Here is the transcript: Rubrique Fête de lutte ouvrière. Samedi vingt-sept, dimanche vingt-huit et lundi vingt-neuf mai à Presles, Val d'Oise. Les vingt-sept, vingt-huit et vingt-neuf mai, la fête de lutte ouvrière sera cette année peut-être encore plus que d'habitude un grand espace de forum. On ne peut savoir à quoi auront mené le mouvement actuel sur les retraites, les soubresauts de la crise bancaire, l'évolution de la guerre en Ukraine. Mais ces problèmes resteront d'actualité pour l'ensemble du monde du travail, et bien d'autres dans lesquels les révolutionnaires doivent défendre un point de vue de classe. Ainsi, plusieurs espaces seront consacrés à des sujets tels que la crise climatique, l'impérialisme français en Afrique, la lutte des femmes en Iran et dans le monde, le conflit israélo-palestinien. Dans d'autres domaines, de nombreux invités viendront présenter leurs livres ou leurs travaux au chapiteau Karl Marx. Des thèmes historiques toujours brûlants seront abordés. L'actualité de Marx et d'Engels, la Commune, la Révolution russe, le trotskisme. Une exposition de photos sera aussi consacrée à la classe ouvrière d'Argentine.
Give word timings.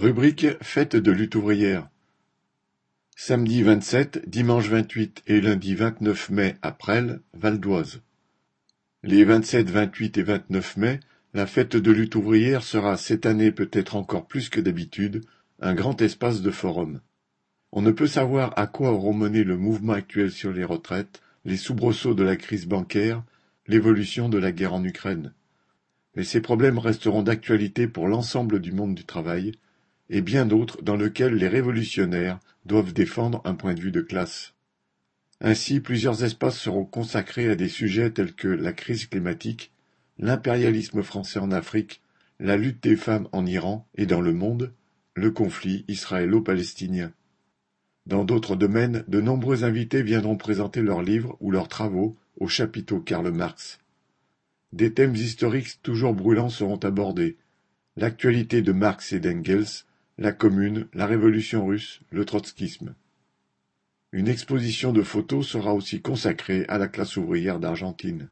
Rubrique 0.00 0.46
Fête 0.62 0.96
de 0.96 1.12
lutte 1.12 1.34
ouvrière. 1.34 1.86
Samedi 3.16 3.62
vingt-sept, 3.62 4.26
dimanche 4.26 4.70
vingt-huit 4.70 5.22
et 5.26 5.42
lundi 5.42 5.74
vingt-neuf 5.74 6.30
mai 6.30 6.56
à 6.62 6.72
Presles, 6.72 7.20
Val 7.34 7.60
d'Oise. 7.60 8.00
Les 9.02 9.24
vingt-sept, 9.24 9.68
vingt-huit 9.68 10.16
et 10.16 10.22
vingt-neuf 10.22 10.78
mai, 10.78 11.00
la 11.34 11.44
fête 11.44 11.76
de 11.76 11.90
lutte 11.90 12.14
ouvrière 12.14 12.62
sera 12.62 12.96
cette 12.96 13.26
année 13.26 13.52
peut-être 13.52 13.94
encore 13.94 14.26
plus 14.26 14.48
que 14.48 14.58
d'habitude 14.58 15.22
un 15.60 15.74
grand 15.74 16.00
espace 16.00 16.40
de 16.40 16.50
forum. 16.50 17.02
On 17.70 17.82
ne 17.82 17.90
peut 17.90 18.06
savoir 18.06 18.58
à 18.58 18.66
quoi 18.66 18.92
auront 18.92 19.12
mené 19.12 19.44
le 19.44 19.58
mouvement 19.58 19.92
actuel 19.92 20.30
sur 20.30 20.50
les 20.50 20.64
retraites, 20.64 21.20
les 21.44 21.58
soubresauts 21.58 22.14
de 22.14 22.24
la 22.24 22.36
crise 22.36 22.64
bancaire, 22.64 23.22
l'évolution 23.66 24.30
de 24.30 24.38
la 24.38 24.50
guerre 24.50 24.72
en 24.72 24.82
Ukraine. 24.82 25.34
Mais 26.16 26.24
ces 26.24 26.40
problèmes 26.40 26.78
resteront 26.78 27.22
d'actualité 27.22 27.86
pour 27.86 28.08
l'ensemble 28.08 28.60
du 28.60 28.72
monde 28.72 28.94
du 28.94 29.04
travail, 29.04 29.52
et 30.10 30.20
bien 30.20 30.44
d'autres 30.44 30.82
dans 30.82 30.96
lesquels 30.96 31.34
les 31.34 31.48
révolutionnaires 31.48 32.40
doivent 32.66 32.92
défendre 32.92 33.40
un 33.44 33.54
point 33.54 33.74
de 33.74 33.80
vue 33.80 33.92
de 33.92 34.00
classe. 34.00 34.54
Ainsi, 35.40 35.80
plusieurs 35.80 36.24
espaces 36.24 36.58
seront 36.58 36.84
consacrés 36.84 37.48
à 37.48 37.54
des 37.54 37.68
sujets 37.68 38.10
tels 38.10 38.34
que 38.34 38.48
la 38.48 38.72
crise 38.72 39.06
climatique, 39.06 39.72
l'impérialisme 40.18 41.02
français 41.02 41.38
en 41.38 41.50
Afrique, 41.50 42.02
la 42.40 42.56
lutte 42.56 42.82
des 42.82 42.96
femmes 42.96 43.28
en 43.32 43.46
Iran 43.46 43.86
et 43.94 44.04
dans 44.04 44.20
le 44.20 44.34
monde, 44.34 44.72
le 45.14 45.30
conflit 45.30 45.84
israélo-palestinien. 45.88 47.12
Dans 48.06 48.24
d'autres 48.24 48.56
domaines, 48.56 49.04
de 49.08 49.20
nombreux 49.20 49.64
invités 49.64 50.02
viendront 50.02 50.36
présenter 50.36 50.82
leurs 50.82 51.02
livres 51.02 51.36
ou 51.40 51.50
leurs 51.50 51.68
travaux 51.68 52.16
au 52.38 52.48
chapiteau 52.48 53.00
Karl 53.00 53.30
Marx. 53.30 53.78
Des 54.72 54.92
thèmes 54.92 55.14
historiques 55.14 55.80
toujours 55.82 56.14
brûlants 56.14 56.48
seront 56.48 56.78
abordés. 56.78 57.36
L'actualité 57.96 58.62
de 58.62 58.72
Marx 58.72 59.12
et 59.12 59.20
d'Engels, 59.20 59.84
la 60.20 60.32
Commune, 60.32 60.86
la 60.92 61.06
Révolution 61.06 61.64
russe, 61.64 62.02
le 62.10 62.26
trotskisme. 62.26 62.94
Une 64.12 64.28
exposition 64.28 64.92
de 64.92 65.02
photos 65.02 65.48
sera 65.48 65.72
aussi 65.72 66.02
consacrée 66.02 66.66
à 66.68 66.76
la 66.76 66.88
classe 66.88 67.16
ouvrière 67.16 67.58
d'Argentine. 67.58 68.28